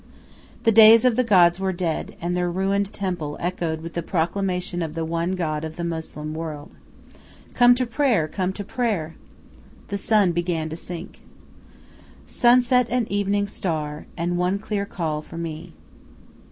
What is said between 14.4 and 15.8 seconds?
clear call for me."